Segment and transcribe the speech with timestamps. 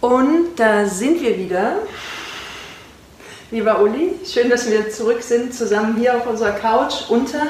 [0.00, 1.78] Und da sind wir wieder.
[3.50, 7.42] Lieber Uli, schön, dass wir zurück sind, zusammen hier auf unserer Couch unter.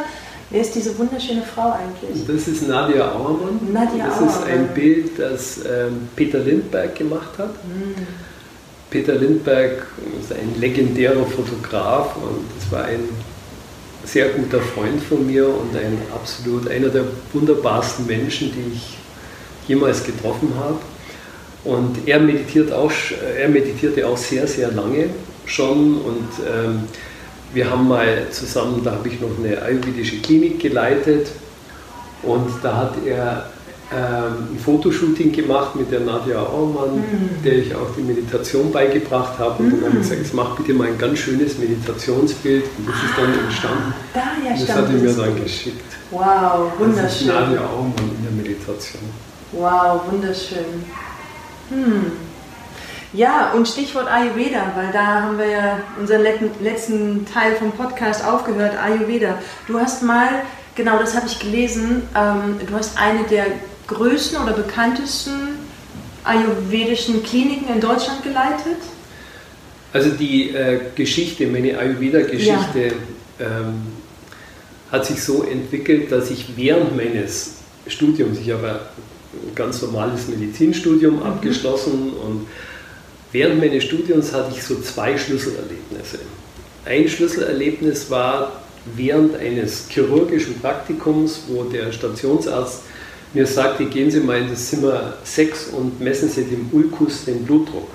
[0.51, 2.25] Wer ist diese wunderschöne Frau eigentlich?
[2.27, 3.59] Das ist Nadia Auermann.
[3.73, 4.29] Nadia das Auermann.
[4.29, 7.49] ist ein Bild, das ähm, Peter Lindbergh gemacht hat.
[7.49, 8.07] Hm.
[8.91, 9.83] Peter Lindbergh
[10.21, 13.09] ist ein legendärer Fotograf und es war ein
[14.05, 18.97] sehr guter Freund von mir und ein absolut einer der wunderbarsten Menschen, die ich
[19.67, 20.79] jemals getroffen habe.
[21.67, 22.93] Und er meditiert auch,
[23.39, 25.07] er meditierte auch sehr, sehr lange
[25.47, 26.83] schon und ähm,
[27.53, 31.29] wir haben mal zusammen, da habe ich noch eine ayurvedische Klinik geleitet
[32.23, 33.47] und da hat er
[33.93, 37.43] ähm, ein Fotoshooting gemacht mit der Nadia Auermann, Mhm.
[37.45, 39.63] der ich auch die Meditation beigebracht habe.
[39.63, 42.65] Und dann habe ich gesagt, jetzt mach bitte mal ein ganz schönes Meditationsbild.
[42.79, 43.95] Und das ist dann entstanden.
[44.13, 45.85] Daher Und das stammt hat er mir dann geschickt.
[46.11, 47.27] Wow, Das ist wunderschön.
[47.29, 49.03] Nadia Auermann in der Meditation.
[49.53, 50.85] Wow, wunderschön.
[51.71, 52.13] Hm.
[53.13, 56.23] Ja, und Stichwort Ayurveda, weil da haben wir ja unseren
[56.61, 59.39] letzten, Teil vom Podcast aufgehört, Ayurveda.
[59.67, 60.29] Du hast mal,
[60.75, 63.47] genau das habe ich gelesen, ähm, du hast eine der
[63.87, 65.59] größten oder bekanntesten
[66.25, 68.83] ayurvedischen Kliniken in Deutschland geleitet.
[69.93, 72.93] Also die äh, Geschichte, meine Ayurveda-Geschichte,
[73.41, 73.87] ähm,
[74.91, 77.55] hat sich so entwickelt, dass ich während meines
[77.87, 78.81] Studiums, ich habe
[79.55, 82.47] ganz normales Medizinstudium abgeschlossen und
[83.33, 86.19] während meines Studiums hatte ich so zwei Schlüsselerlebnisse.
[86.85, 88.63] Ein Schlüsselerlebnis war
[88.95, 92.83] während eines chirurgischen Praktikums, wo der Stationsarzt
[93.35, 97.45] mir sagte, gehen Sie mal in das Zimmer 6 und messen Sie dem Ulkus den
[97.45, 97.89] Blutdruck.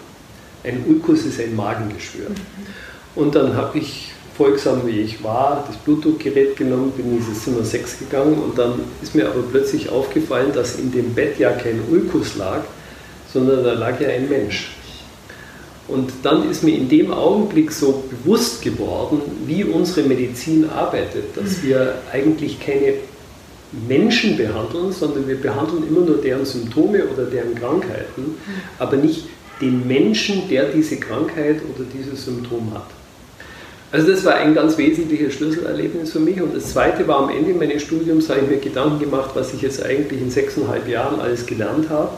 [0.64, 2.28] Ein Ulkus ist ein Magengeschwür.
[3.16, 4.11] Und dann habe ich,
[4.42, 8.74] folgsam wie ich war, das Blutdruckgerät genommen, bin in dieses Zimmer 6 gegangen und dann
[9.04, 12.62] ist mir aber plötzlich aufgefallen, dass in dem Bett ja kein Ulkus lag,
[13.32, 14.72] sondern da lag ja ein Mensch.
[15.88, 21.62] Und dann ist mir in dem Augenblick so bewusst geworden, wie unsere Medizin arbeitet, dass
[21.62, 22.96] wir eigentlich keine
[23.88, 28.38] Menschen behandeln, sondern wir behandeln immer nur deren Symptome oder deren Krankheiten,
[28.80, 29.26] aber nicht
[29.62, 32.88] den Menschen, der diese Krankheit oder dieses Symptom hat.
[33.92, 36.42] Also das war ein ganz wesentliches Schlüsselerlebnis für mich.
[36.42, 39.62] Und das Zweite war am Ende meines Studiums, habe ich mir Gedanken gemacht, was ich
[39.62, 42.10] jetzt eigentlich in sechseinhalb Jahren alles gelernt habe.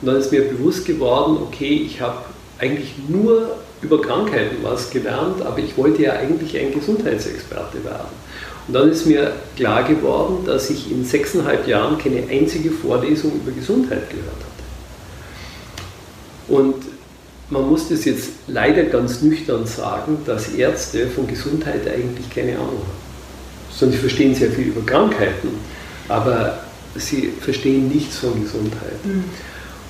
[0.00, 2.18] Und dann ist mir bewusst geworden, okay, ich habe
[2.58, 8.08] eigentlich nur über Krankheiten was gelernt, aber ich wollte ja eigentlich ein Gesundheitsexperte werden.
[8.68, 13.50] Und dann ist mir klar geworden, dass ich in sechseinhalb Jahren keine einzige Vorlesung über
[13.52, 14.46] Gesundheit gehört hatte.
[16.48, 16.74] Und
[17.50, 22.80] man muss das jetzt leider ganz nüchtern sagen, dass Ärzte von Gesundheit eigentlich keine Ahnung
[22.80, 23.06] haben.
[23.70, 25.48] Sondern sie verstehen sehr viel über Krankheiten,
[26.08, 26.58] aber
[26.96, 28.98] sie verstehen nichts von Gesundheit.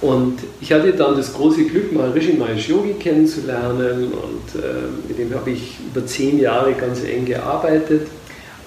[0.00, 5.34] Und ich hatte dann das große Glück, Maharishi Mahesh Yogi kennenzulernen und äh, mit dem
[5.34, 8.06] habe ich über zehn Jahre ganz eng gearbeitet.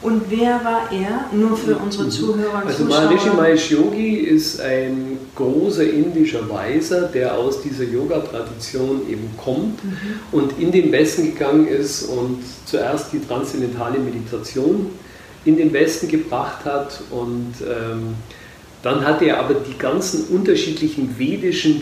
[0.01, 1.25] Und wer war er?
[1.33, 3.01] Nur für unsere Zuhörer Also Zuschauer.
[3.01, 9.79] Maharishi Mahesh Yogi ist ein großer indischer Weiser, der aus dieser Yoga-Tradition eben kommt
[10.31, 14.87] und in den Westen gegangen ist und zuerst die transzendentale Meditation
[15.43, 18.15] in den Westen gebracht hat und ähm,
[18.83, 21.81] dann hat er aber die ganzen unterschiedlichen vedischen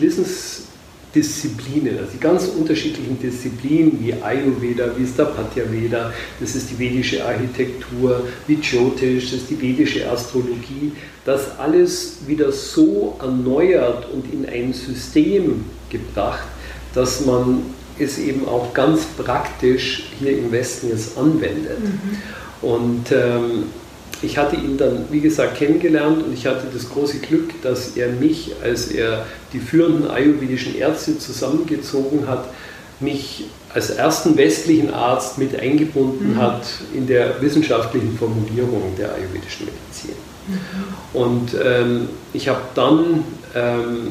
[1.12, 7.24] Wissensdisziplinen, also die ganz unterschiedlichen Disziplinen wie Ayurveda, wie Stapatya Veda, das ist die vedische
[7.24, 10.92] Architektur, wie Jyotish, das ist die vedische Astrologie,
[11.24, 16.46] das alles wieder so erneuert und in ein System gebracht,
[16.94, 17.62] dass man
[17.98, 21.78] es eben auch ganz praktisch hier im Westen jetzt anwendet.
[22.62, 23.64] Und ähm,
[24.22, 28.08] ich hatte ihn dann, wie gesagt, kennengelernt und ich hatte das große Glück, dass er
[28.08, 32.46] mich, als er die führenden ayurvedischen Ärzte zusammengezogen hat,
[33.00, 40.16] mich als ersten westlichen Arzt mit eingebunden hat in der wissenschaftlichen Formulierung der ayurvedischen Medizin.
[41.12, 43.24] Und ähm, ich habe dann,
[43.54, 44.08] ähm,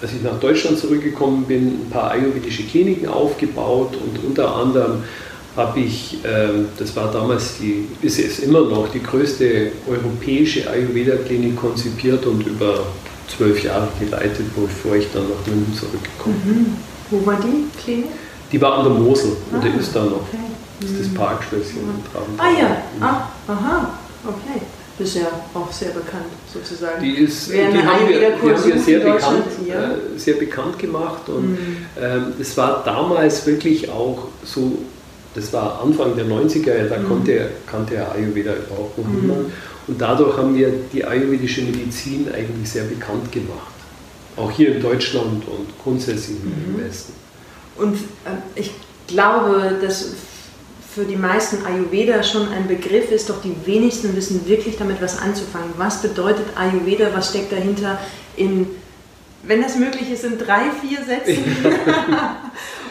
[0.00, 5.02] als ich nach Deutschland zurückgekommen bin, ein paar ayurvedische Kliniken aufgebaut und unter anderem
[5.56, 11.56] habe ich, ähm, das war damals die, ist es immer noch, die größte europäische Ayurveda-Klinik
[11.56, 12.80] konzipiert und über
[13.34, 16.54] zwölf Jahre geleitet, bevor ich dann nach München zurückgekommen bin.
[16.58, 16.76] Mhm.
[17.10, 18.06] Wo war die Klinik?
[18.52, 20.12] Die war an der Mosel oder Ah, ist da noch.
[20.28, 20.38] okay.
[20.80, 22.34] Das ist das Parkschlösschen in Traben.
[22.36, 24.60] Ah ja, ah, aha, okay.
[24.98, 27.02] Das ist ja auch sehr bekannt sozusagen.
[27.02, 29.74] Die, ist, die haben wir, die haben wir sehr, bekannt, ja.
[29.92, 31.76] äh, sehr bekannt gemacht und Mhm.
[32.00, 34.78] ähm, es war damals wirklich auch so,
[35.36, 37.08] das war Anfang der 90er Jahre, da Mhm.
[37.08, 39.52] konnte, kannte Ayurveda überhaupt noch niemand
[39.86, 43.74] und dadurch haben wir die ayurvedische Medizin eigentlich sehr bekannt gemacht.
[44.36, 46.74] Auch hier in Deutschland und grundsätzlich mhm.
[46.74, 47.12] im Westen.
[47.76, 48.72] Und äh, ich
[49.06, 50.12] glaube, dass
[50.94, 55.18] für die meisten Ayurveda schon ein Begriff ist, doch die wenigsten wissen wirklich damit was
[55.18, 55.70] anzufangen.
[55.76, 57.08] Was bedeutet Ayurveda?
[57.14, 57.98] Was steckt dahinter
[58.36, 58.66] in,
[59.42, 61.44] wenn das möglich ist, in drei, vier Sätzen?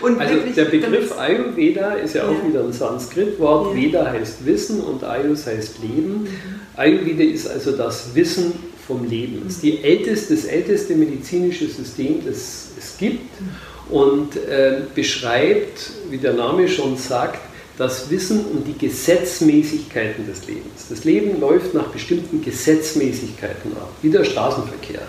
[0.19, 2.47] also der Begriff Ayurveda ist ja auch ja.
[2.47, 3.75] wieder ein Sanskrit-Wort.
[3.75, 3.81] Ja.
[3.81, 6.23] Veda heißt Wissen und Ayus heißt Leben.
[6.23, 6.29] Mhm.
[6.75, 8.53] Ayurveda ist also das Wissen
[8.87, 9.43] vom Leben.
[9.47, 13.95] Es ist die älteste, das älteste medizinische System, das es gibt mhm.
[13.95, 17.39] und äh, beschreibt, wie der Name schon sagt,
[17.77, 20.87] das Wissen um die Gesetzmäßigkeiten des Lebens.
[20.89, 25.01] Das Leben läuft nach bestimmten Gesetzmäßigkeiten ab, wie der Straßenverkehr.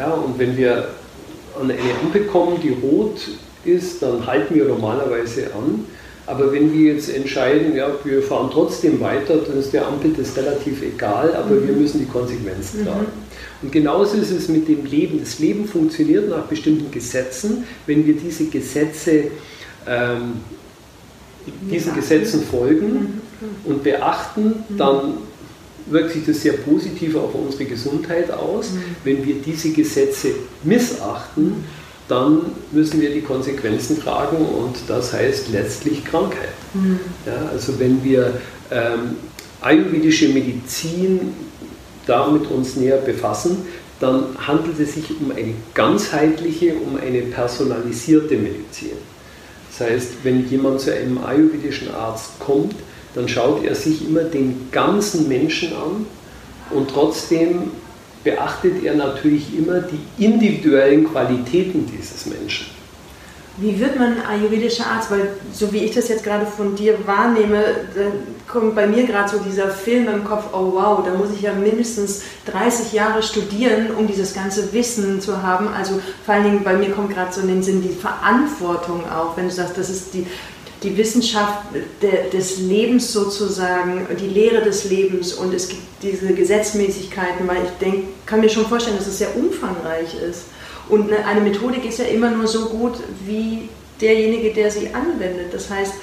[0.00, 0.88] Ja, und wenn wir
[1.60, 3.20] an eine Ampel kommen, die rot
[3.66, 5.84] ist, dann halten wir normalerweise an.
[6.26, 10.34] Aber wenn wir jetzt entscheiden, ja, wir fahren trotzdem weiter, dann ist der Ampel das
[10.38, 11.68] relativ egal, aber mhm.
[11.68, 12.86] wir müssen die Konsequenzen mhm.
[12.86, 13.06] tragen.
[13.60, 15.20] Und genauso ist es mit dem Leben.
[15.20, 17.64] Das Leben funktioniert nach bestimmten Gesetzen.
[17.84, 19.24] Wenn wir diese Gesetze
[19.86, 20.40] ähm,
[21.70, 23.20] diesen Gesetzen folgen
[23.66, 25.18] und beachten, dann
[25.86, 28.70] wirkt sich das sehr positiv auf unsere Gesundheit aus.
[29.04, 30.28] Wenn wir diese Gesetze
[30.62, 31.64] missachten,
[32.08, 32.40] dann
[32.72, 36.48] müssen wir die Konsequenzen tragen und das heißt letztlich Krankheit.
[37.26, 38.40] Ja, also wenn wir
[38.70, 39.16] ähm,
[39.60, 41.34] ayurvedische Medizin
[42.06, 43.58] damit uns näher befassen,
[44.00, 48.96] dann handelt es sich um eine ganzheitliche, um eine personalisierte Medizin.
[49.70, 52.74] Das heißt, wenn jemand zu einem ayurvedischen Arzt kommt,
[53.14, 56.06] dann schaut er sich immer den ganzen Menschen an
[56.70, 57.72] und trotzdem
[58.22, 62.66] beachtet er natürlich immer die individuellen Qualitäten dieses Menschen.
[63.56, 65.10] Wie wird man ayurvedischer Arzt?
[65.10, 67.62] Weil so wie ich das jetzt gerade von dir wahrnehme,
[68.48, 71.52] kommt bei mir gerade so dieser Film im Kopf, oh wow, da muss ich ja
[71.52, 75.68] mindestens 30 Jahre studieren, um dieses ganze Wissen zu haben.
[75.68, 79.36] Also vor allen Dingen bei mir kommt gerade so in den Sinn die Verantwortung auf,
[79.36, 80.26] wenn du sagst, das ist die,
[80.82, 81.58] die Wissenschaft
[82.02, 87.70] de, des Lebens sozusagen, die Lehre des Lebens und es gibt diese Gesetzmäßigkeiten, weil ich
[87.80, 90.44] denk, kann mir schon vorstellen, dass es sehr umfangreich ist.
[90.88, 92.94] Und eine Methodik ist ja immer nur so gut
[93.26, 93.68] wie
[94.00, 95.52] derjenige, der sie anwendet.
[95.52, 95.94] Das heißt,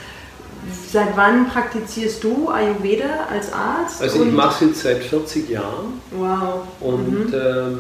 [0.92, 4.02] seit wann praktizierst du Ayurveda als Arzt?
[4.02, 6.02] Also ich mache es jetzt seit 40 Jahren.
[6.12, 6.68] Wow.
[6.80, 7.34] Und, mhm.
[7.34, 7.80] ähm,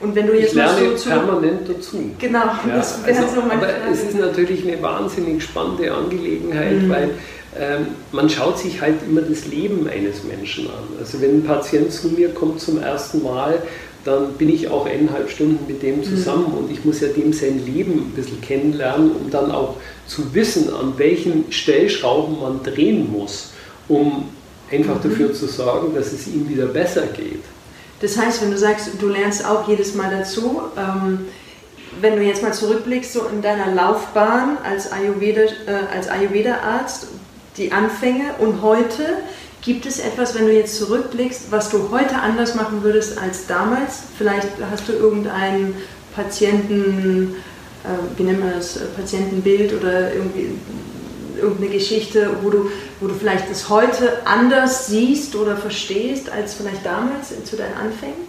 [0.00, 2.10] und wenn du jetzt ich lerne so permanent dazu.
[2.18, 6.82] Genau, ja, das wäre also, so mein Aber es ist natürlich eine wahnsinnig spannende Angelegenheit,
[6.82, 6.88] mhm.
[6.88, 7.10] weil
[7.58, 10.98] ähm, man schaut sich halt immer das Leben eines Menschen an.
[11.00, 13.60] Also wenn ein Patient zu mir kommt zum ersten Mal,
[14.04, 16.58] dann bin ich auch eineinhalb Stunden mit dem zusammen mhm.
[16.58, 20.72] und ich muss ja dem sein Leben ein bisschen kennenlernen, um dann auch zu wissen,
[20.72, 23.50] an welchen Stellschrauben man drehen muss,
[23.88, 24.28] um
[24.70, 25.10] einfach mhm.
[25.10, 27.42] dafür zu sorgen, dass es ihm wieder besser geht.
[28.00, 31.26] Das heißt, wenn du sagst, du lernst auch jedes Mal dazu, ähm,
[32.00, 36.56] wenn du jetzt mal zurückblickst, so in deiner Laufbahn als Ayurveda-Arzt, äh, als Ayurveda
[37.56, 39.18] die Anfänge und heute,
[39.60, 44.02] Gibt es etwas, wenn du jetzt zurückblickst, was du heute anders machen würdest als damals?
[44.16, 45.74] Vielleicht hast du irgendeinen
[46.14, 47.34] Patienten,
[47.84, 50.52] äh, wie nennt man das, Patientenbild oder irgendwie
[51.38, 52.70] irgendeine Geschichte, wo du,
[53.00, 58.28] wo du vielleicht das heute anders siehst oder verstehst als vielleicht damals zu deinen Anfängen?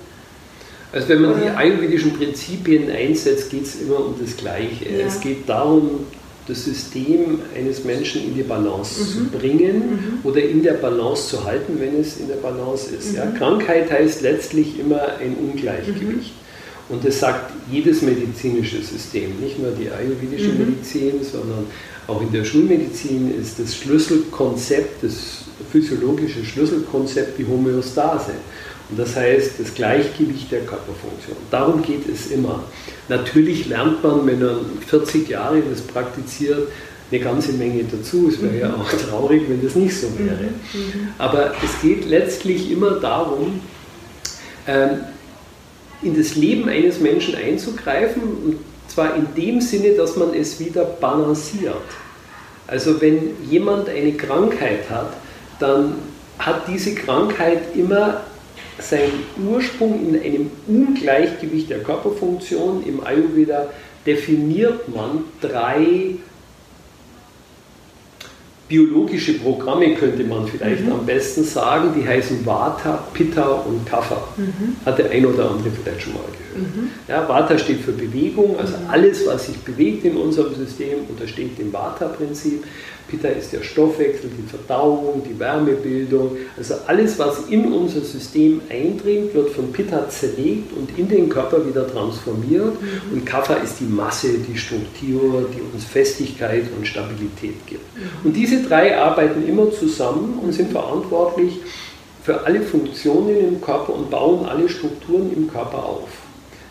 [0.92, 1.42] Also wenn man oder?
[1.42, 4.90] die ayurvedischen Prinzipien einsetzt, geht es immer um das Gleiche.
[4.90, 5.06] Ja.
[5.06, 6.06] Es geht darum,
[6.48, 9.06] das System eines Menschen in die Balance mhm.
[9.06, 10.20] zu bringen mhm.
[10.24, 13.12] oder in der Balance zu halten, wenn es in der Balance ist.
[13.12, 13.18] Mhm.
[13.18, 16.34] Ja, Krankheit heißt letztlich immer ein Ungleichgewicht.
[16.34, 16.40] Mhm.
[16.90, 20.72] Und das sagt jedes medizinische System, nicht nur die ayurvedische mhm.
[20.72, 21.68] Medizin, sondern
[22.10, 28.32] auch in der Schulmedizin ist das Schlüsselkonzept, das physiologische Schlüsselkonzept die Homöostase.
[28.90, 31.38] Und das heißt das Gleichgewicht der Körperfunktion.
[31.52, 32.64] Darum geht es immer.
[33.08, 36.70] Natürlich lernt man, wenn man 40 Jahre das praktiziert,
[37.12, 38.30] eine ganze Menge dazu.
[38.30, 38.60] Es wäre mhm.
[38.60, 40.50] ja auch traurig, wenn das nicht so wäre.
[40.74, 40.80] Mhm.
[40.80, 41.08] mhm.
[41.18, 43.60] Aber es geht letztlich immer darum,
[44.68, 44.90] ähm,
[46.02, 48.56] in das Leben eines Menschen einzugreifen, und
[49.00, 51.76] zwar in dem Sinne, dass man es wieder balanciert.
[52.68, 55.14] Also wenn jemand eine Krankheit hat,
[55.58, 55.96] dann
[56.38, 58.22] hat diese Krankheit immer
[58.78, 62.84] seinen Ursprung in einem Ungleichgewicht der Körperfunktion.
[62.86, 63.70] Im Ayurveda
[64.06, 66.16] definiert man drei
[68.70, 70.94] biologische Programme, könnte man vielleicht mhm.
[70.94, 71.90] am besten sagen.
[71.98, 74.24] Die heißen Vata, Pitta und Kapha.
[74.38, 74.78] Mhm.
[74.86, 76.76] Hat der ein oder andere vielleicht schon mal gehört.
[76.76, 76.90] Mhm.
[77.08, 78.90] Ja, Vata steht für Bewegung, also mhm.
[78.90, 82.64] alles, was sich bewegt in unserem System, untersteht dem Vata-Prinzip.
[83.10, 86.38] Pitta ist der Stoffwechsel, die Verdauung, die Wärmebildung.
[86.58, 91.66] Also alles, was in unser System eindringt, wird von Pitta zerlegt und in den Körper
[91.66, 92.80] wieder transformiert.
[92.82, 93.14] Mhm.
[93.14, 97.98] Und Kapha ist die Masse, die Struktur, die uns Festigkeit und Stabilität gibt.
[97.98, 98.28] Mhm.
[98.28, 101.60] Und diese drei arbeiten immer zusammen und sind verantwortlich
[102.24, 106.10] für alle Funktionen im Körper und bauen alle Strukturen im Körper auf.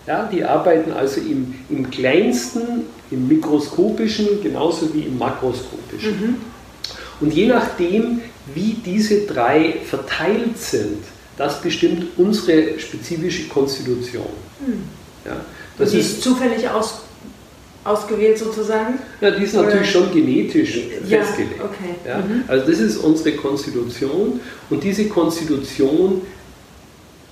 [0.06, 6.10] Ja, die arbeiten also im, im kleinsten, im mikroskopischen genauso wie im makroskopischen.
[6.10, 6.36] Mhm.
[7.20, 8.20] Und je nachdem,
[8.54, 11.02] wie diese drei verteilt sind,
[11.36, 14.26] das bestimmt unsere spezifische Konstitution.
[14.64, 14.82] Mhm.
[15.24, 15.36] Ja,
[15.78, 17.02] das ist, ist zufällig aus,
[17.84, 18.98] ausgewählt sozusagen?
[19.20, 20.76] Ja, die ist natürlich schon genetisch
[21.08, 21.60] ja, festgelegt.
[21.60, 21.94] Okay.
[22.06, 22.44] Ja, mhm.
[22.46, 26.22] Also das ist unsere Konstitution und diese Konstitution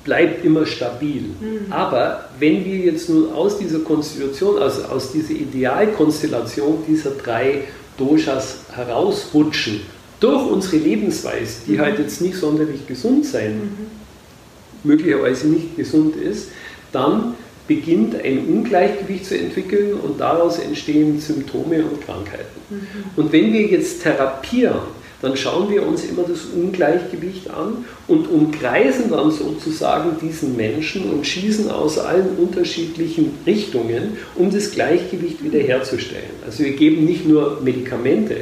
[0.07, 1.23] bleibt immer stabil.
[1.23, 1.71] Mhm.
[1.71, 7.65] Aber wenn wir jetzt nun aus dieser Konstitution, also aus dieser Idealkonstellation dieser drei
[7.99, 9.81] Doshas herausrutschen,
[10.21, 11.81] durch unsere Lebensweise, die mhm.
[11.81, 14.89] halt jetzt nicht sonderlich gesund sein, mhm.
[14.89, 16.49] möglicherweise nicht gesund ist,
[16.93, 17.35] dann
[17.67, 22.61] beginnt ein Ungleichgewicht zu entwickeln und daraus entstehen Symptome und Krankheiten.
[22.71, 22.87] Mhm.
[23.17, 24.79] Und wenn wir jetzt therapieren,
[25.23, 31.27] dann schauen wir uns immer das Ungleichgewicht an und umkreisen dann sozusagen diesen Menschen und
[31.27, 36.31] schießen aus allen unterschiedlichen Richtungen, um das Gleichgewicht wiederherzustellen.
[36.45, 38.37] Also wir geben nicht nur Medikamente.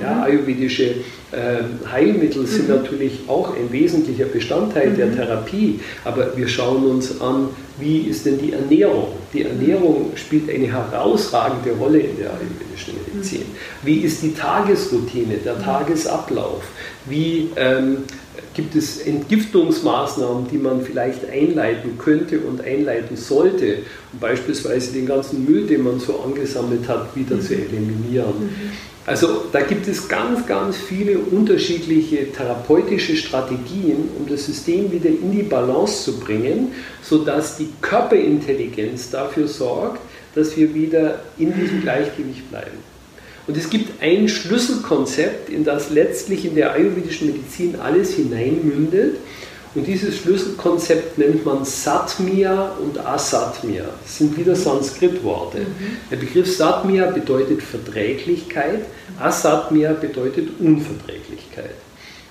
[0.00, 0.84] Ja, ayurvedische
[1.32, 2.76] äh, Heilmittel sind mhm.
[2.76, 4.96] natürlich auch ein wesentlicher Bestandteil mhm.
[4.96, 7.48] der Therapie, aber wir schauen uns an,
[7.78, 9.08] wie ist denn die Ernährung?
[9.32, 13.40] Die Ernährung spielt eine herausragende Rolle in der ayurvedischen Medizin.
[13.40, 13.86] Mhm.
[13.86, 15.62] Wie ist die Tagesroutine, der mhm.
[15.62, 16.62] Tagesablauf?
[17.06, 17.98] Wie ähm,
[18.54, 23.78] gibt es Entgiftungsmaßnahmen, die man vielleicht einleiten könnte und einleiten sollte,
[24.12, 28.50] um beispielsweise den ganzen Müll, den man so angesammelt hat, wieder zu eliminieren.
[29.06, 35.30] Also da gibt es ganz, ganz viele unterschiedliche therapeutische Strategien, um das System wieder in
[35.30, 40.00] die Balance zu bringen, sodass die Körperintelligenz dafür sorgt,
[40.34, 42.93] dass wir wieder in diesem Gleichgewicht bleiben.
[43.46, 49.16] Und es gibt ein Schlüsselkonzept, in das letztlich in der ayurvedischen Medizin alles hineinmündet.
[49.74, 53.84] Und dieses Schlüsselkonzept nennt man Satmia und Asatmia.
[54.02, 55.58] Das sind wieder Sanskrit-Worte.
[55.58, 55.96] Mhm.
[56.10, 58.84] Der Begriff Satmia bedeutet Verträglichkeit,
[59.18, 61.74] Asatmia bedeutet Unverträglichkeit.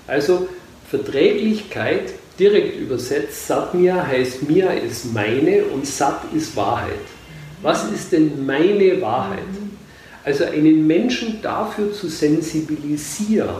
[0.06, 0.48] Also
[0.88, 6.94] Verträglichkeit direkt übersetzt, Satmia heißt Mia ist meine und Sat ist Wahrheit.
[7.62, 9.38] Was ist denn meine Wahrheit?
[10.24, 13.56] Also einen Menschen dafür zu sensibilisieren,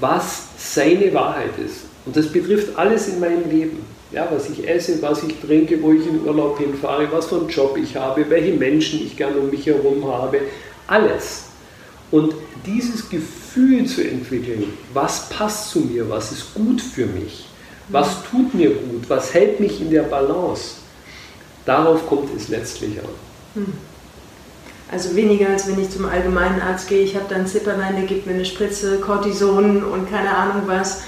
[0.00, 1.80] was seine Wahrheit ist.
[2.06, 3.84] Und das betrifft alles in meinem Leben.
[4.12, 7.48] Ja, was ich esse, was ich trinke, wo ich in Urlaub hinfahre, was für einen
[7.48, 10.38] Job ich habe, welche Menschen ich gerne um mich herum habe.
[10.86, 11.44] Alles.
[12.10, 12.34] Und
[12.66, 17.46] dieses Gefühl zu entwickeln, was passt zu mir, was ist gut für mich,
[17.88, 20.74] was tut mir gut, was hält mich in der Balance,
[21.64, 23.08] darauf kommt es letztlich an.
[23.54, 23.72] Hm.
[24.92, 28.26] Also weniger als wenn ich zum allgemeinen Arzt gehe, ich habe dann Zipperlein, der gibt
[28.26, 31.02] mir eine Spritze, Cortison und keine Ahnung was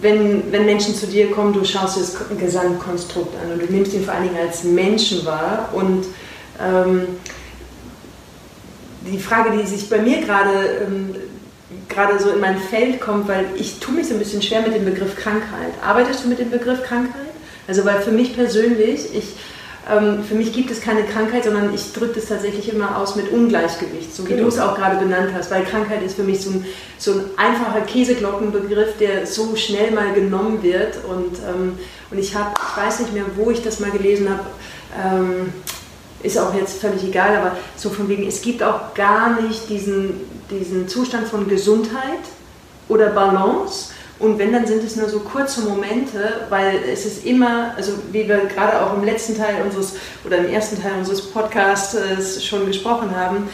[0.00, 3.94] wenn, wenn Menschen zu dir kommen, du schaust dir das Gesamtkonstrukt an und du nimmst
[3.94, 5.70] ihn vor allen Dingen als Menschen wahr.
[5.72, 6.06] Und
[6.60, 7.06] ähm,
[9.10, 11.14] die Frage, die sich bei mir gerade ähm,
[11.88, 14.74] gerade so in mein Feld kommt, weil ich tue mich so ein bisschen schwer mit
[14.74, 15.72] dem Begriff Krankheit.
[15.84, 17.14] Arbeitest du mit dem Begriff Krankheit?
[17.68, 19.34] Also weil für mich persönlich, ich
[19.86, 24.12] für mich gibt es keine Krankheit, sondern ich drücke das tatsächlich immer aus mit Ungleichgewicht,
[24.12, 24.42] so wie genau.
[24.42, 26.66] du es auch gerade benannt hast, weil Krankheit ist für mich so ein,
[26.98, 31.78] so ein einfacher Käseglockenbegriff, der so schnell mal genommen wird und, ähm,
[32.10, 34.46] und ich habe, ich weiß nicht mehr, wo ich das mal gelesen habe,
[35.04, 35.52] ähm,
[36.24, 40.14] ist auch jetzt völlig egal, aber so von wegen, es gibt auch gar nicht diesen,
[40.50, 42.24] diesen Zustand von Gesundheit
[42.88, 47.74] oder Balance, und wenn, dann sind es nur so kurze Momente, weil es ist immer,
[47.76, 49.94] also wie wir gerade auch im letzten Teil unseres
[50.24, 53.48] oder im ersten Teil unseres Podcasts schon gesprochen haben,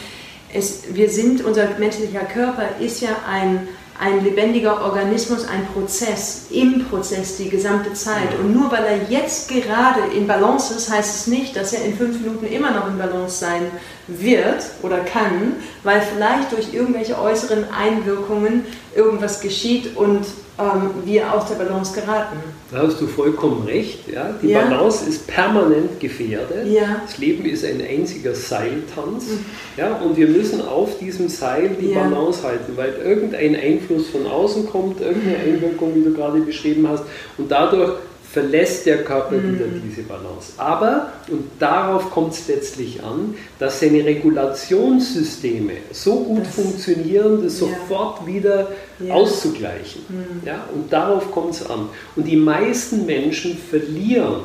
[0.53, 3.67] es, wir sind, unser menschlicher Körper ist ja ein,
[3.99, 8.37] ein lebendiger Organismus, ein Prozess, im Prozess die gesamte Zeit.
[8.39, 11.97] Und nur weil er jetzt gerade in Balance ist, heißt es nicht, dass er in
[11.97, 13.63] fünf Minuten immer noch in Balance sein
[14.07, 18.65] wird oder kann, weil vielleicht durch irgendwelche äußeren Einwirkungen
[18.95, 20.25] irgendwas geschieht und
[20.59, 22.37] ähm, wir aus der Balance geraten.
[22.71, 24.07] Da hast du vollkommen recht.
[24.07, 24.35] Ja?
[24.41, 24.61] Die ja.
[24.61, 26.67] Balance ist permanent gefährdet.
[26.67, 27.01] Ja.
[27.05, 29.29] Das Leben ist ein einziger Seiltanz.
[29.29, 29.45] Mhm.
[29.77, 29.95] Ja?
[29.95, 32.03] Und wir müssen auf diesem Seil die ja.
[32.03, 37.03] Balance halten, weil irgendein Einfluss von außen kommt, irgendeine Einwirkung, wie du gerade beschrieben hast.
[37.37, 37.93] Und dadurch
[38.33, 39.53] verlässt der Körper mhm.
[39.53, 40.53] wieder diese Balance.
[40.57, 47.59] Aber, und darauf kommt es letztlich an, dass seine Regulationssysteme so gut das, funktionieren, das
[47.59, 47.67] ja.
[47.67, 49.13] sofort wieder ja.
[49.13, 50.01] auszugleichen.
[50.09, 50.47] Mhm.
[50.47, 51.89] Ja, und darauf kommt es an.
[52.15, 54.41] Und die meisten Menschen verlieren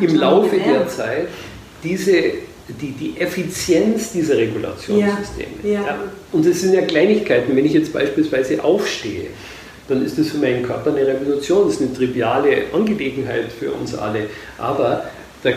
[0.00, 1.28] im Laufe der Zeit
[1.84, 2.32] diese
[2.68, 5.48] die, die Effizienz dieser Regulationssysteme.
[5.62, 5.80] Ja, ja.
[5.86, 5.98] Ja,
[6.32, 9.28] und es sind ja Kleinigkeiten, wenn ich jetzt beispielsweise aufstehe
[9.88, 11.66] dann ist das für meinen Körper eine Revolution.
[11.66, 14.26] Das ist eine triviale Angelegenheit für uns alle.
[14.58, 15.04] Aber
[15.42, 15.50] da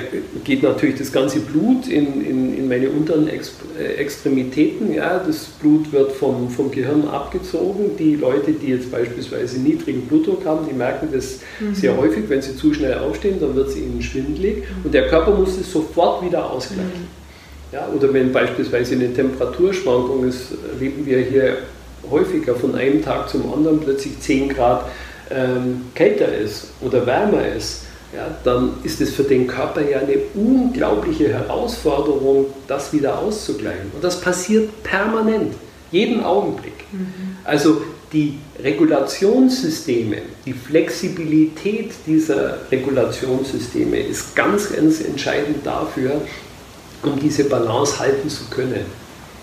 [0.44, 4.94] geht natürlich das ganze Blut in, in, in meine unteren Ex äh, Extremitäten.
[4.94, 7.98] Ja, das Blut wird vom, vom Gehirn abgezogen.
[7.98, 11.74] Die Leute, die jetzt beispielsweise niedrigen Blutdruck haben, die merken das mhm.
[11.74, 14.64] sehr häufig, wenn sie zu schnell aufstehen, dann wird es ihnen schwindelig.
[14.84, 16.86] Und der Körper muss es sofort wieder ausgleichen.
[16.86, 17.22] Mhm.
[17.74, 21.58] Ja, oder wenn beispielsweise eine Temperaturschwankung ist, erleben wir hier
[22.12, 24.86] häufiger von einem Tag zum anderen plötzlich 10 Grad
[25.32, 30.18] ähm, kälter ist oder wärmer ist, ja, dann ist es für den Körper ja eine
[30.34, 33.91] unglaubliche Herausforderung, das wieder auszugleichen.
[33.96, 35.53] Und das passiert permanent,
[35.91, 36.74] jeden Augenblick.
[36.91, 37.38] Mhm.
[37.46, 46.22] Also die Regulationssysteme, die Flexibilität dieser Regulationssysteme ist ganz, ganz entscheidend dafür,
[47.03, 48.86] um diese Balance halten zu können.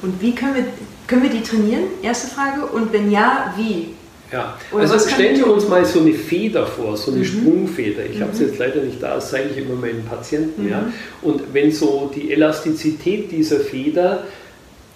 [0.02, 0.64] Und wie können wir
[1.08, 1.84] können wir die trainieren?
[2.02, 2.66] Erste Frage.
[2.66, 3.88] Und wenn ja, wie?
[4.30, 7.24] Ja, Oder also stellen wir uns mal so eine Feder vor, so eine mhm.
[7.24, 8.04] Sprungfeder.
[8.04, 8.22] Ich mhm.
[8.22, 10.64] habe es jetzt leider nicht da, das zeige ich immer meinen Patienten.
[10.64, 10.70] Mhm.
[10.70, 10.92] Ja.
[11.22, 14.24] Und wenn so die Elastizität dieser Feder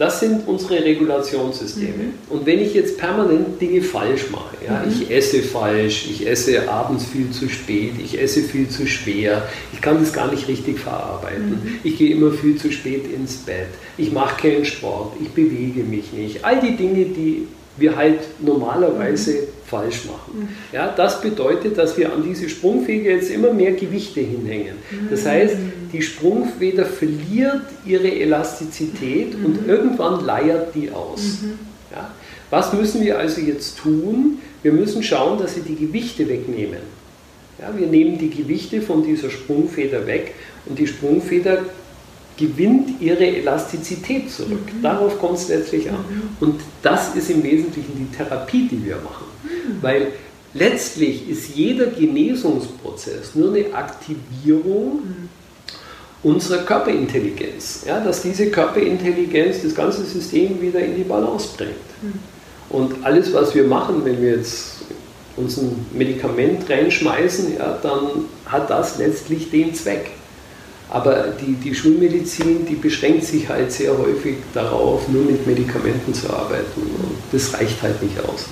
[0.02, 1.86] das sind unsere Regulationssysteme.
[1.86, 2.14] Mhm.
[2.28, 4.90] Und wenn ich jetzt permanent Dinge falsch mache, ja, mhm.
[4.90, 9.80] ich esse falsch, ich esse abends viel zu spät, ich esse viel zu schwer, ich
[9.80, 11.78] kann das gar nicht richtig verarbeiten, mhm.
[11.84, 16.12] ich gehe immer viel zu spät ins Bett, ich mache keinen Sport, ich bewege mich
[16.12, 19.61] nicht, all die Dinge, die wir halt normalerweise mhm.
[19.72, 20.54] Falsch machen.
[20.70, 24.76] Ja, das bedeutet, dass wir an diese Sprungfeder jetzt immer mehr Gewichte hinhängen.
[25.10, 25.56] Das heißt,
[25.92, 29.46] die Sprungfeder verliert ihre Elastizität mhm.
[29.46, 31.38] und irgendwann leiert die aus.
[31.42, 31.58] Mhm.
[31.90, 32.10] Ja?
[32.50, 34.38] Was müssen wir also jetzt tun?
[34.62, 36.80] Wir müssen schauen, dass wir die Gewichte wegnehmen.
[37.58, 40.34] Ja, wir nehmen die Gewichte von dieser Sprungfeder weg
[40.66, 41.64] und die Sprungfeder
[42.46, 44.66] gewinnt ihre Elastizität zurück.
[44.74, 44.82] Mhm.
[44.82, 45.96] Darauf kommt es letztlich an.
[45.96, 46.22] Mhm.
[46.40, 49.26] Und das ist im Wesentlichen die Therapie, die wir machen.
[49.42, 49.82] Mhm.
[49.82, 50.12] Weil
[50.54, 55.28] letztlich ist jeder Genesungsprozess nur eine Aktivierung mhm
[56.22, 57.84] unserer Körperintelligenz.
[57.86, 61.72] Ja, dass diese Körperintelligenz das ganze System wieder in die Balance bringt.
[62.00, 62.12] Mhm.
[62.68, 64.76] Und alles, was wir machen, wenn wir jetzt
[65.36, 70.10] uns ein Medikament reinschmeißen, ja, dann hat das letztlich den Zweck.
[70.92, 76.28] Aber die, die Schulmedizin, die beschränkt sich halt sehr häufig darauf, nur mit Medikamenten zu
[76.28, 76.82] arbeiten.
[76.82, 78.44] Und das reicht halt nicht aus.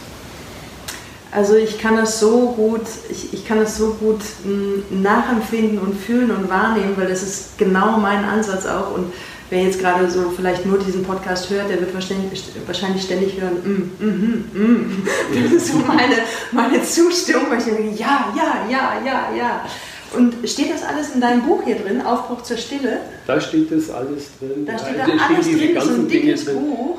[1.31, 6.00] Also ich kann das so gut, ich, ich kann das so gut hm, nachempfinden und
[6.00, 8.94] fühlen und wahrnehmen, weil das ist genau mein Ansatz auch.
[8.94, 9.12] Und
[9.50, 14.03] wer jetzt gerade so vielleicht nur diesen Podcast hört, der wird wahrscheinlich, ständig hören, mm,
[14.03, 15.07] mm, mm, mm.
[15.35, 16.14] das ist so meine,
[16.53, 19.64] meine Zustimmung, weil ich denke, ja, ja, ja, ja, ja.
[20.12, 23.01] Und steht das alles in deinem Buch hier drin, Aufbruch zur Stille?
[23.27, 24.66] Da steht das alles drin.
[24.66, 26.99] Da steht da alles drin, so ein dickes Buch.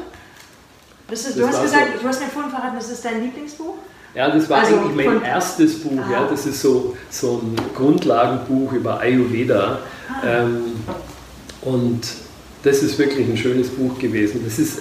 [1.09, 2.01] Ist, du, hast gesagt, so.
[2.01, 3.75] du hast mir vorhin verraten, das ist dein Lieblingsbuch?
[4.15, 5.99] Ja, das war also eigentlich mein erstes Buch.
[6.09, 9.79] Ja, das ist so, so ein Grundlagenbuch über Ayurveda.
[10.09, 10.25] Ah.
[10.25, 10.73] Ähm,
[11.61, 12.01] und
[12.63, 14.41] das ist wirklich ein schönes Buch gewesen.
[14.45, 14.79] Das ist,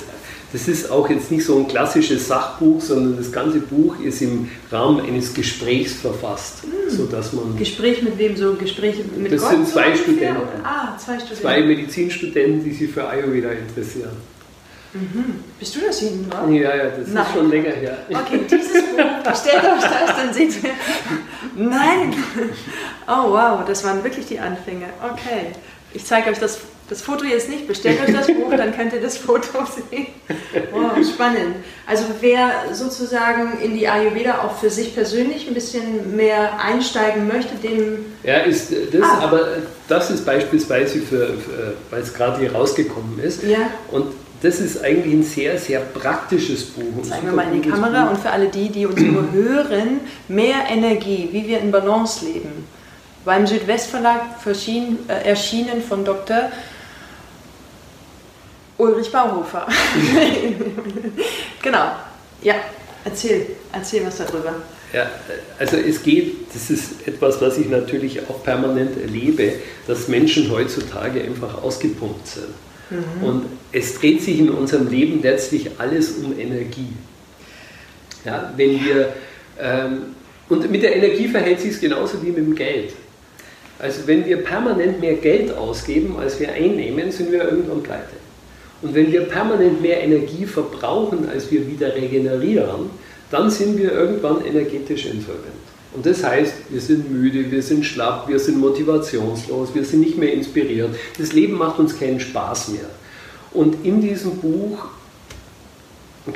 [0.52, 4.48] das ist auch jetzt nicht so ein klassisches Sachbuch, sondern das ganze Buch ist im
[4.70, 6.62] Rahmen eines Gesprächs verfasst.
[6.62, 6.90] Hm.
[6.90, 8.36] Sodass man Gespräch mit wem?
[8.36, 10.64] So Gespräche mit Das Gott sind zwei Studenten.
[10.64, 11.42] Ah, zwei Studenten.
[11.42, 14.10] Zwei Medizinstudenten, die sich für Ayurveda interessieren.
[14.92, 15.44] Mhm.
[15.58, 16.50] Bist du das hinten drauf?
[16.50, 17.24] Ja, ja, das Nein.
[17.24, 17.98] ist schon länger her.
[18.10, 20.70] Okay, dieses Buch, bestellt euch das, dann seht ihr.
[21.56, 22.14] Nein!
[23.06, 24.86] Oh wow, das waren wirklich die Anfänge.
[25.02, 25.52] Okay,
[25.92, 27.68] ich zeige euch das, das Foto jetzt nicht.
[27.68, 30.08] Bestellt euch das Buch, dann könnt ihr das Foto sehen.
[30.72, 31.56] Wow, spannend.
[31.86, 37.54] Also wer sozusagen in die Ayurveda auch für sich persönlich ein bisschen mehr einsteigen möchte,
[37.56, 38.06] dem...
[38.24, 39.20] Ja, ist das, ah.
[39.20, 39.48] aber
[39.86, 43.44] das ist beispielsweise für, für weil es gerade hier rausgekommen ist.
[43.44, 43.70] Ja.
[43.90, 44.06] Und
[44.42, 47.02] das ist eigentlich ein sehr, sehr praktisches Buch.
[47.02, 48.12] Zeigen wir mal in die Kamera Buch.
[48.12, 52.66] und für alle die, die uns nur hören, mehr Energie, wie wir in Balance leben.
[53.24, 56.50] Beim Südwestverlag äh, erschienen von Dr.
[58.78, 59.66] Ulrich Bauhofer.
[61.62, 61.92] genau,
[62.42, 62.54] ja.
[63.04, 64.54] Erzähl, erzähl was darüber.
[64.92, 65.08] Ja,
[65.58, 69.54] also es geht, das ist etwas, was ich natürlich auch permanent erlebe,
[69.86, 72.48] dass Menschen heutzutage einfach ausgepumpt sind.
[72.90, 73.24] Mhm.
[73.24, 76.92] Und es dreht sich in unserem Leben letztlich alles um Energie.
[78.24, 79.12] Ja, wenn wir,
[79.60, 80.14] ähm,
[80.48, 82.92] und mit der Energie verhält sich es genauso wie mit dem Geld.
[83.78, 88.20] Also wenn wir permanent mehr Geld ausgeben, als wir einnehmen, sind wir irgendwann pleite.
[88.82, 92.90] Und wenn wir permanent mehr Energie verbrauchen, als wir wieder regenerieren,
[93.30, 95.59] dann sind wir irgendwann energetisch insolvent.
[95.92, 100.16] Und das heißt, wir sind müde, wir sind schlapp, wir sind motivationslos, wir sind nicht
[100.16, 100.94] mehr inspiriert.
[101.18, 102.88] Das Leben macht uns keinen Spaß mehr.
[103.52, 104.86] Und in diesem Buch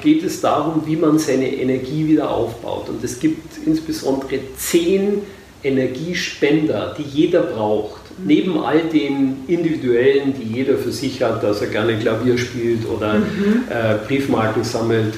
[0.03, 2.89] geht es darum, wie man seine Energie wieder aufbaut.
[2.89, 5.23] Und es gibt insbesondere zehn
[5.63, 8.03] Energiespender, die jeder braucht.
[8.25, 13.15] Neben all den individuellen, die jeder für sich hat, dass er gerne Klavier spielt oder
[13.15, 13.65] mhm.
[13.69, 15.15] äh, Briefmarken sammelt.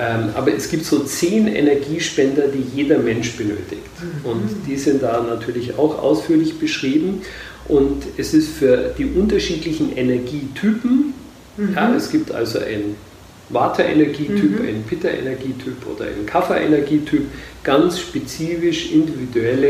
[0.00, 3.82] Ähm, aber es gibt so zehn Energiespender, die jeder Mensch benötigt.
[4.00, 4.30] Mhm.
[4.30, 7.20] Und die sind da natürlich auch ausführlich beschrieben.
[7.68, 11.12] Und es ist für die unterschiedlichen Energietypen,
[11.56, 11.74] mhm.
[11.74, 12.96] ja, es gibt also einen
[13.50, 14.66] Vata-Energietyp, mhm.
[14.66, 17.26] einen Pitta-Energietyp oder einen Kapha-Energietyp,
[17.62, 19.68] ganz spezifisch individuelle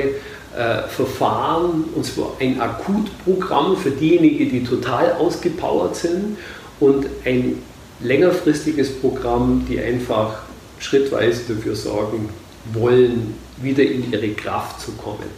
[0.56, 6.36] äh, Verfahren, und zwar ein Akutprogramm für diejenigen, die total ausgepowert sind
[6.78, 7.58] und ein
[8.02, 10.42] längerfristiges Programm, die einfach
[10.78, 12.30] schrittweise dafür sorgen
[12.72, 15.28] wollen, wieder in ihre Kraft zu kommen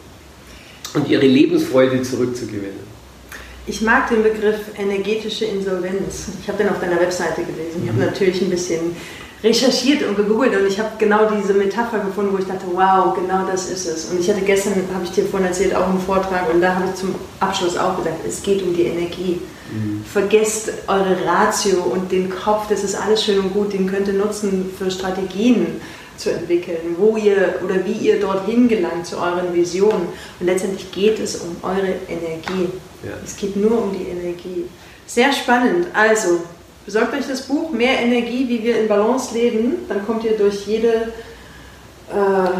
[0.94, 2.92] und ihre Lebensfreude zurückzugewinnen.
[3.66, 6.28] Ich mag den Begriff energetische Insolvenz.
[6.40, 7.82] Ich habe den auf deiner Webseite gelesen.
[7.82, 8.06] Ich habe mhm.
[8.06, 8.96] natürlich ein bisschen
[9.42, 13.44] recherchiert und gegoogelt und ich habe genau diese Metapher gefunden, wo ich dachte, wow, genau
[13.50, 14.04] das ist es.
[14.06, 16.84] Und ich hatte gestern, habe ich dir vorhin erzählt, auch einen Vortrag und da habe
[16.88, 19.40] ich zum Abschluss auch gedacht, es geht um die Energie.
[19.72, 20.04] Mhm.
[20.04, 24.14] Vergesst eure Ratio und den Kopf, das ist alles schön und gut, den könnt ihr
[24.14, 25.80] nutzen für Strategien
[26.16, 30.08] zu entwickeln, wo ihr oder wie ihr dorthin gelangt zu euren Visionen.
[30.38, 32.68] Und letztendlich geht es um eure Energie.
[33.02, 33.12] Ja.
[33.24, 34.66] Es geht nur um die Energie.
[35.06, 35.86] Sehr spannend.
[35.94, 36.40] Also,
[36.84, 39.86] besorgt euch das Buch Mehr Energie, wie wir in Balance leben.
[39.88, 41.12] Dann kommt ihr durch jede,
[42.10, 42.50] äh,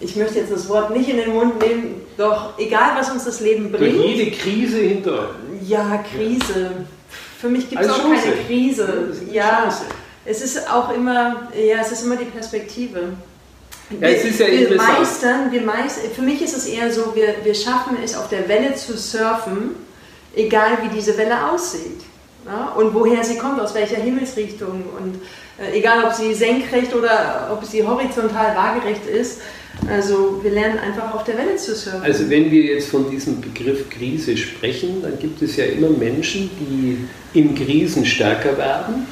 [0.00, 3.40] ich möchte jetzt das Wort nicht in den Mund nehmen, doch egal was uns das
[3.40, 3.96] Leben bringt.
[3.96, 5.36] Durch jede Krise hinter.
[5.66, 6.70] Ja, Krise.
[7.40, 8.22] Für mich gibt es auch Chance.
[8.22, 9.12] keine Krise.
[9.30, 9.84] Ja, Chance.
[10.24, 13.14] es ist auch immer, ja, es ist immer die Perspektive.
[14.00, 17.34] Ja, es ist ja wir meistern, wir meistern, für mich ist es eher so, wir,
[17.42, 19.76] wir schaffen es auf der Welle zu surfen,
[20.34, 22.00] egal wie diese Welle aussieht.
[22.46, 22.72] Ja?
[22.76, 24.84] Und woher sie kommt, aus welcher Himmelsrichtung.
[24.98, 25.16] Und
[25.58, 29.40] äh, egal, ob sie senkrecht oder ob sie horizontal waagerecht ist.
[29.88, 32.02] Also wir lernen einfach auf der Welle zu surfen.
[32.02, 36.50] Also wenn wir jetzt von diesem Begriff Krise sprechen, dann gibt es ja immer Menschen,
[36.60, 39.06] die in Krisen stärker werden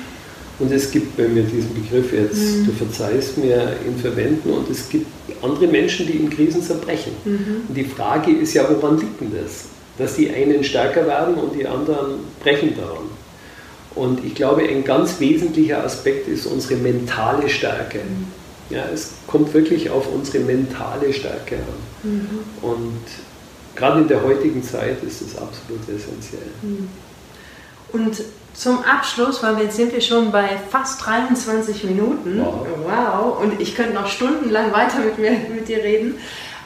[0.61, 2.67] und es gibt, wenn wir diesen Begriff jetzt, mhm.
[2.67, 5.07] du verzeihst mir, ihn verwenden, und es gibt
[5.43, 7.13] andere Menschen, die in Krisen zerbrechen.
[7.25, 7.63] Mhm.
[7.67, 9.65] Und die Frage ist ja, woran liegt denn das?
[9.97, 13.09] Dass die einen stärker werden und die anderen brechen daran.
[14.01, 17.99] Und ich glaube, ein ganz wesentlicher Aspekt ist unsere mentale Stärke.
[17.99, 18.29] Mhm.
[18.71, 22.11] Ja, es kommt wirklich auf unsere mentale Stärke an.
[22.11, 22.29] Mhm.
[22.63, 23.03] Und
[23.77, 26.51] gerade in der heutigen Zeit ist es absolut essentiell.
[26.63, 26.89] Mhm.
[27.93, 28.23] Und
[28.55, 32.41] zum Abschluss, weil jetzt sind wir schon bei fast 23 Minuten.
[32.43, 32.67] Wow.
[32.87, 33.43] wow.
[33.43, 36.15] Und ich könnte noch stundenlang weiter mit, mir, mit dir reden.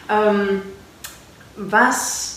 [0.08, 0.62] Ähm,
[1.56, 2.33] was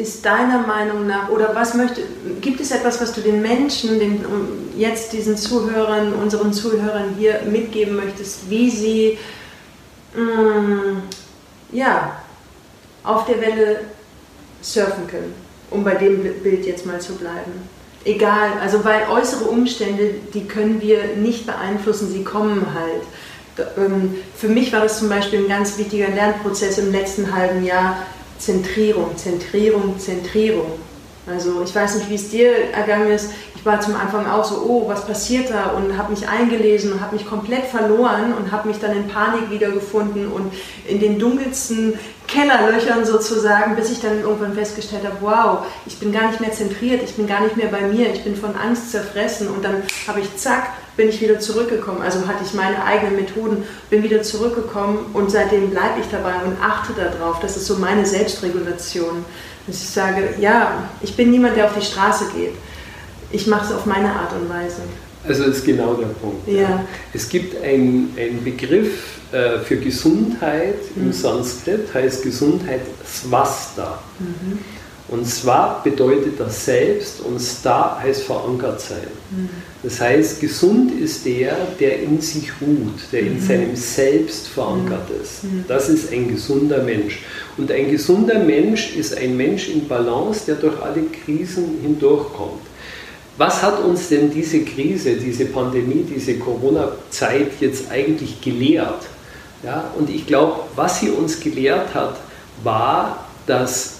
[0.00, 2.02] ist deiner Meinung nach, oder was möchte,
[2.40, 4.24] gibt es etwas, was du den Menschen, den,
[4.76, 9.18] jetzt diesen Zuhörern, unseren Zuhörern hier mitgeben möchtest, wie sie
[10.14, 11.02] mh, mm,
[11.72, 12.16] ja,
[13.04, 13.80] auf der Welle
[14.62, 15.34] surfen können,
[15.70, 17.68] um bei dem Bild jetzt mal zu bleiben?
[18.04, 23.68] egal, also weil äußere Umstände, die können wir nicht beeinflussen, sie kommen halt.
[23.76, 28.06] Ähm, für mich war das zum Beispiel ein ganz wichtiger Lernprozess im letzten halben Jahr,
[28.40, 30.72] Zentrierung, Zentrierung, Zentrierung.
[31.26, 33.30] Also ich weiß nicht, wie es dir ergangen ist.
[33.54, 35.72] Ich war zum Anfang auch so, oh, was passiert da?
[35.72, 39.50] Und habe mich eingelesen und habe mich komplett verloren und habe mich dann in Panik
[39.50, 40.52] wiedergefunden und
[40.88, 46.28] in den dunkelsten Kellerlöchern sozusagen, bis ich dann irgendwann festgestellt habe, wow, ich bin gar
[46.28, 49.48] nicht mehr zentriert, ich bin gar nicht mehr bei mir, ich bin von Angst zerfressen
[49.48, 50.70] und dann habe ich zack,
[51.00, 52.02] bin ich wieder zurückgekommen.
[52.02, 56.60] Also hatte ich meine eigenen Methoden, bin wieder zurückgekommen und seitdem bleibe ich dabei und
[56.62, 57.40] achte darauf.
[57.40, 59.24] Das ist so meine Selbstregulation.
[59.66, 62.52] Dass ich sage, ja, ich bin niemand, der auf die Straße geht.
[63.32, 64.82] Ich mache es auf meine Art und Weise.
[65.26, 66.46] Also das ist genau der Punkt.
[66.46, 66.60] Ja.
[66.60, 66.84] ja.
[67.14, 71.06] Es gibt einen Begriff äh, für Gesundheit mhm.
[71.06, 74.00] im Sanskrit, heißt Gesundheit Swasta.
[74.18, 74.58] Mhm.
[75.10, 79.08] Und zwar bedeutet das Selbst und Star heißt verankert sein.
[79.30, 79.48] Mhm.
[79.82, 83.40] Das heißt, gesund ist der, der in sich ruht, der in mhm.
[83.40, 85.22] seinem Selbst verankert mhm.
[85.22, 85.44] ist.
[85.44, 85.64] Mhm.
[85.66, 87.18] Das ist ein gesunder Mensch.
[87.56, 92.62] Und ein gesunder Mensch ist ein Mensch in Balance, der durch alle Krisen hindurchkommt.
[93.36, 99.06] Was hat uns denn diese Krise, diese Pandemie, diese Corona-Zeit jetzt eigentlich gelehrt?
[99.64, 102.16] Ja, und ich glaube, was sie uns gelehrt hat,
[102.62, 103.99] war, dass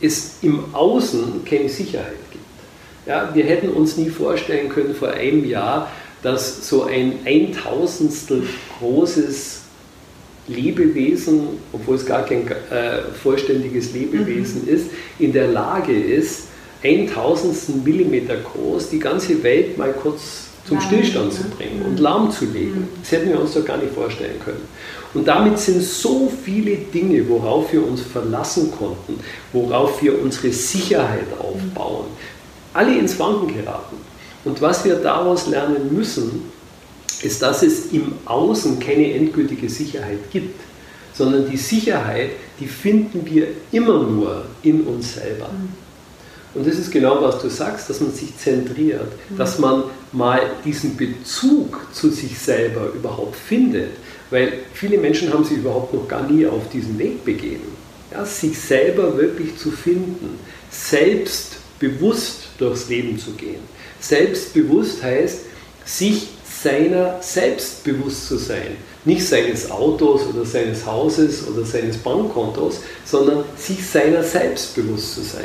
[0.00, 2.44] es im Außen keine Sicherheit gibt.
[3.06, 5.90] Ja, wir hätten uns nie vorstellen können vor einem Jahr,
[6.22, 8.42] dass so ein Eintausendstel
[8.78, 9.60] großes
[10.48, 14.68] Lebewesen, obwohl es gar kein äh, vollständiges Lebewesen mhm.
[14.68, 14.86] ist,
[15.18, 16.48] in der Lage ist,
[16.82, 22.80] ein Tausendstel Millimeter groß die ganze Welt mal kurz zum Stillstand zu bringen und lahmzulegen.
[22.80, 22.88] Mhm.
[23.00, 24.62] Das hätten wir uns doch gar nicht vorstellen können.
[25.14, 29.18] Und damit sind so viele Dinge, worauf wir uns verlassen konnten,
[29.52, 32.06] worauf wir unsere Sicherheit aufbauen,
[32.74, 33.96] alle ins Wanken geraten.
[34.44, 36.42] Und was wir daraus lernen müssen,
[37.22, 40.60] ist, dass es im Außen keine endgültige Sicherheit gibt,
[41.14, 45.48] sondern die Sicherheit, die finden wir immer nur in uns selber.
[46.56, 49.36] Und das ist genau, was du sagst, dass man sich zentriert, mhm.
[49.36, 53.90] dass man mal diesen Bezug zu sich selber überhaupt findet.
[54.30, 57.76] Weil viele Menschen haben sich überhaupt noch gar nie auf diesen Weg begeben.
[58.10, 60.38] Ja, sich selber wirklich zu finden,
[60.70, 63.60] selbstbewusst durchs Leben zu gehen.
[64.00, 65.40] Selbstbewusst heißt,
[65.84, 66.28] sich
[66.62, 68.76] seiner selbst bewusst zu sein.
[69.04, 75.20] Nicht seines Autos oder seines Hauses oder seines Bankkontos, sondern sich seiner selbst bewusst zu
[75.22, 75.44] sein.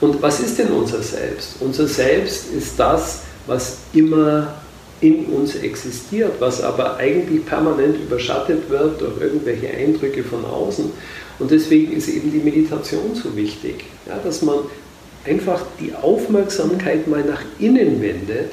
[0.00, 1.56] Und was ist denn unser Selbst?
[1.60, 4.54] Unser Selbst ist das, was immer
[5.00, 10.90] in uns existiert, was aber eigentlich permanent überschattet wird durch irgendwelche Eindrücke von außen.
[11.38, 14.58] Und deswegen ist eben die Meditation so wichtig, ja, dass man
[15.24, 18.52] einfach die Aufmerksamkeit mal nach innen wendet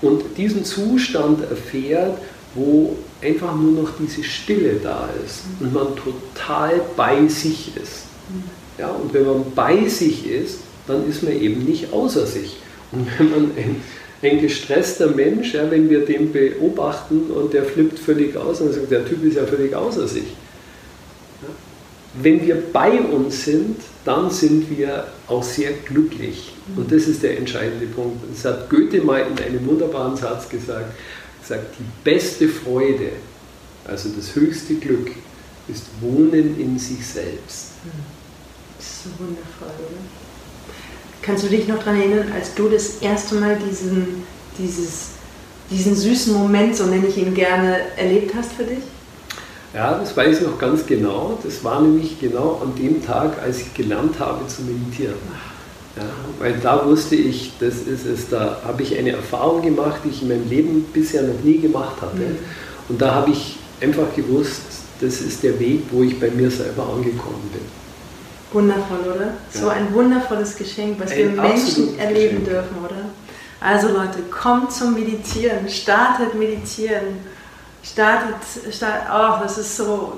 [0.00, 2.18] und diesen Zustand erfährt,
[2.54, 8.04] wo einfach nur noch diese Stille da ist und man total bei sich ist.
[8.78, 12.56] Ja, und wenn man bei sich ist, dann ist man eben nicht außer sich.
[12.92, 13.82] Und wenn man ein,
[14.22, 18.90] ein gestresster Mensch, ja, wenn wir den beobachten und der flippt völlig aus und sagt,
[18.90, 20.24] der Typ ist ja völlig außer sich.
[21.42, 21.48] Ja.
[22.22, 26.52] Wenn wir bei uns sind, dann sind wir auch sehr glücklich.
[26.76, 28.18] Und das ist der entscheidende Punkt.
[28.32, 30.94] Das hat Goethe mal in einem wunderbaren Satz gesagt,
[31.40, 33.10] gesagt, die beste Freude,
[33.84, 35.10] also das höchste Glück,
[35.68, 37.72] ist Wohnen in sich selbst.
[38.76, 40.19] Das ist so wundervoll, oder?
[41.22, 44.22] Kannst du dich noch daran erinnern, als du das erste Mal diesen,
[44.58, 45.10] dieses,
[45.70, 48.82] diesen süßen Moment, so nenne ich ihn gerne, erlebt hast für dich?
[49.74, 51.38] Ja, das weiß ich noch ganz genau.
[51.44, 55.14] Das war nämlich genau an dem Tag, als ich gelernt habe zu meditieren.
[55.96, 56.04] Ja,
[56.38, 60.22] weil da wusste ich, das ist es, da habe ich eine Erfahrung gemacht, die ich
[60.22, 62.16] in meinem Leben bisher noch nie gemacht hatte.
[62.16, 62.38] Mhm.
[62.88, 64.62] Und da habe ich einfach gewusst,
[65.00, 67.79] das ist der Weg, wo ich bei mir selber angekommen bin.
[68.52, 69.26] Wundervoll, oder?
[69.26, 69.60] Ja.
[69.60, 72.48] So ein wundervolles Geschenk, was ein wir Menschen erleben Geschenk.
[72.48, 73.04] dürfen, oder?
[73.60, 77.18] Also Leute, kommt zum Meditieren, startet meditieren,
[77.82, 78.36] startet,
[78.72, 80.16] startet, oh, das ist so,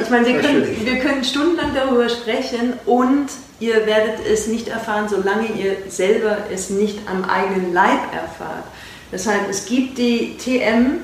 [0.00, 3.28] ich meine, wir können, wir können stundenlang darüber sprechen und
[3.60, 8.64] ihr werdet es nicht erfahren, solange ihr selber es nicht am eigenen Leib erfahrt.
[9.10, 11.00] Deshalb, es gibt die TM,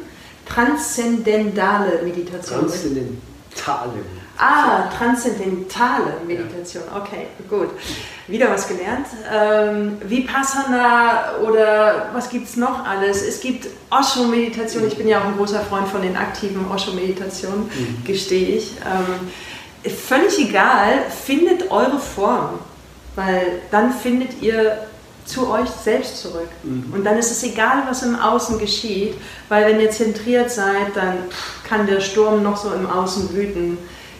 [0.48, 2.60] Transzendentale Meditation.
[2.60, 4.02] Transzendentale
[4.40, 6.84] Ah, transzendentale Meditation.
[6.94, 7.70] Okay, gut.
[8.28, 9.06] Wieder was gelernt.
[9.32, 13.20] Ähm, Vipassana oder was gibt es noch alles?
[13.20, 14.86] Es gibt Osho-Meditation.
[14.86, 18.04] Ich bin ja auch ein großer Freund von den aktiven Osho-Meditationen, mhm.
[18.04, 18.74] gestehe ich.
[18.86, 22.60] Ähm, völlig egal, findet eure Form,
[23.16, 24.86] weil dann findet ihr
[25.24, 26.48] zu euch selbst zurück.
[26.62, 26.92] Mhm.
[26.94, 29.14] Und dann ist es egal, was im Außen geschieht,
[29.48, 31.24] weil wenn ihr zentriert seid, dann
[31.68, 33.78] kann der Sturm noch so im Außen wüten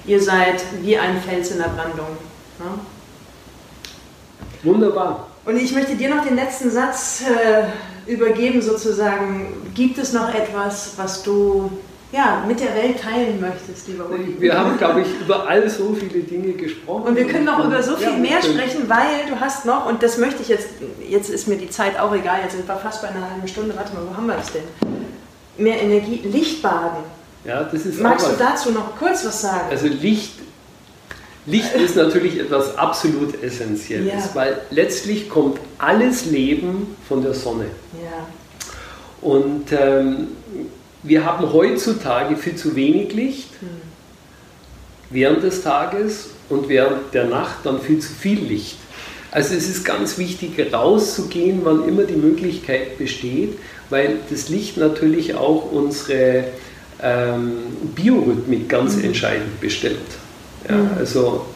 [0.09, 2.17] ihr seid wie ein Fels in der Brandung.
[2.59, 2.81] Ne?
[4.63, 5.29] Wunderbar.
[5.45, 9.53] Und ich möchte dir noch den letzten Satz äh, übergeben, sozusagen.
[9.75, 11.71] Gibt es noch etwas, was du
[12.11, 14.35] ja, mit der Welt teilen möchtest, lieber Uli?
[14.39, 17.03] Wir haben, glaube ich, über all so viele Dinge gesprochen.
[17.03, 20.03] Und wir können noch über so viel ja, mehr sprechen, weil du hast noch, und
[20.03, 20.69] das möchte ich jetzt,
[21.07, 23.77] jetzt ist mir die Zeit auch egal, jetzt sind wir fast bei einer halben Stunde,
[23.77, 24.63] warte mal, wo haben wir das denn?
[25.59, 27.05] Mehr Energie, Lichtbaden.
[27.45, 29.69] Ja, das ist Magst du dazu noch kurz was sagen?
[29.71, 30.33] Also Licht,
[31.47, 34.31] Licht ist natürlich etwas absolut Essentielles, ja.
[34.35, 37.67] weil letztlich kommt alles Leben von der Sonne.
[37.95, 38.27] Ja.
[39.21, 40.29] Und ähm,
[41.03, 43.69] wir haben heutzutage viel zu wenig Licht hm.
[45.11, 48.77] während des Tages und während der Nacht dann viel zu viel Licht.
[49.31, 53.59] Also es ist ganz wichtig, rauszugehen, wann immer die Möglichkeit besteht,
[53.91, 56.45] weil das Licht natürlich auch unsere
[57.03, 57.49] ähm,
[57.95, 59.05] Biorhythmik ganz mhm.
[59.05, 60.09] entscheidend bestimmt.
[60.69, 60.91] Ja, mhm.
[60.99, 61.47] Also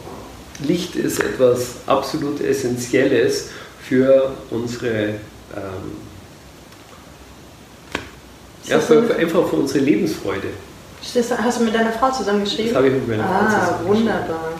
[0.60, 3.50] Licht ist etwas absolut Essentielles
[3.82, 5.08] für unsere
[5.54, 6.02] ähm,
[8.64, 10.48] ja, für, für, einfach für unsere Lebensfreude.
[11.14, 12.68] Das hast du mit deiner Frau zusammengeschrieben?
[12.68, 13.88] Das habe ich mit meiner ah, Frau zusammengeschrieben.
[13.88, 14.52] wunderbar.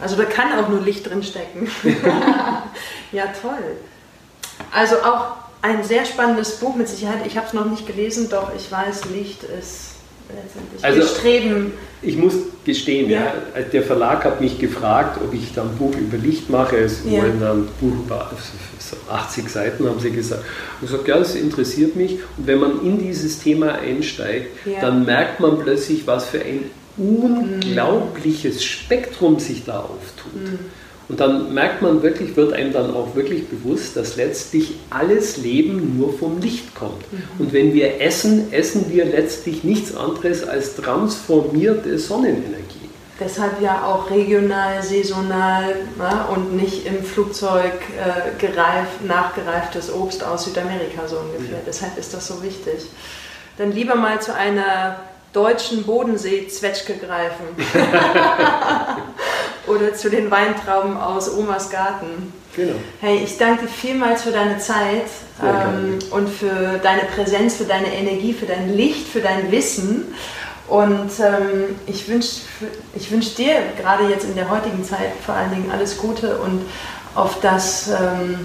[0.00, 1.68] Also da kann auch nur Licht drin stecken.
[3.12, 3.76] ja, toll.
[4.72, 7.26] Also auch ein sehr spannendes Buch mit Sicherheit.
[7.26, 9.97] Ich habe es noch nicht gelesen, doch ich weiß, Licht ist
[10.34, 11.72] letztendlich also, Streben.
[12.00, 13.32] Ich muss gestehen, ja.
[13.54, 13.62] ja.
[13.62, 16.76] der Verlag hat mich gefragt, ob ich dann ein Buch über Licht mache.
[16.76, 17.22] Es ja.
[17.22, 18.30] wollen dann ein Buch über
[19.10, 20.44] 80 Seiten, haben sie gesagt.
[20.80, 22.18] Und ich gesagt, ja, das interessiert mich.
[22.36, 24.80] Und wenn man in dieses Thema einsteigt, ja.
[24.80, 30.34] dann merkt man plötzlich, was für ein unglaubliches Spektrum sich da auftut.
[30.34, 30.58] Mhm.
[31.08, 35.96] Und dann merkt man wirklich, wird einem dann auch wirklich bewusst, dass letztlich alles Leben
[35.98, 37.10] nur vom Licht kommt.
[37.10, 37.22] Mhm.
[37.38, 42.64] Und wenn wir essen, essen wir letztlich nichts anderes als transformierte Sonnenenergie.
[43.18, 50.44] Deshalb ja auch regional, saisonal ne, und nicht im Flugzeug äh, gereif, nachgereiftes Obst aus
[50.44, 51.56] Südamerika so ungefähr.
[51.56, 51.64] Ja.
[51.66, 52.86] Deshalb ist das so wichtig.
[53.56, 55.00] Dann lieber mal zu einer
[55.32, 57.44] deutschen Bodensee-Zwetschge greifen.
[59.68, 62.32] Oder zu den Weintrauben aus Omas Garten.
[62.56, 62.74] Genau.
[63.00, 65.06] Hey, ich danke dir vielmals für deine Zeit
[65.42, 70.14] ähm, und für deine Präsenz, für deine Energie, für dein Licht, für dein Wissen.
[70.66, 72.40] Und ähm, ich wünsche
[72.94, 76.62] ich wünsch dir gerade jetzt in der heutigen Zeit vor allen Dingen alles Gute und
[77.14, 78.38] auf das ähm,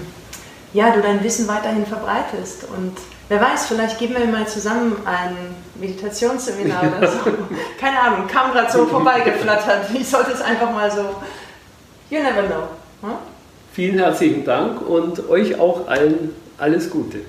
[0.74, 2.64] ja, du dein Wissen weiterhin verbreitest.
[2.64, 2.96] Und
[3.28, 5.36] wer weiß, vielleicht geben wir mal zusammen ein
[5.76, 7.18] Meditationsseminar oder so.
[7.80, 9.86] Keine Ahnung, kam gerade so vorbeigeflattert.
[9.94, 11.16] Ich sollte es einfach mal so.
[12.10, 12.68] You never know.
[13.02, 13.16] Hm?
[13.72, 17.20] Vielen herzlichen Dank und euch auch allen alles Gute.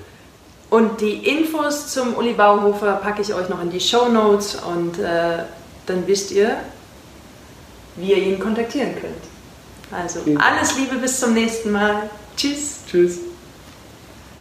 [0.70, 4.98] Und die Infos zum Uli Bauhofer packe ich euch noch in die Show Notes und
[4.98, 5.44] äh,
[5.86, 6.56] dann wisst ihr,
[7.96, 9.14] wie ihr ihn kontaktieren könnt.
[9.90, 12.10] Also alles Liebe bis zum nächsten Mal.
[12.36, 12.80] Tschüss.
[12.90, 13.18] Tschüss.